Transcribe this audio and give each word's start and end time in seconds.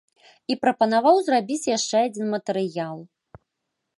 І 0.53 0.55
прапанаваў 0.63 1.19
зрабіць 1.27 1.69
яшчэ 1.77 1.97
адзін 2.07 2.27
матэрыял. 2.35 2.97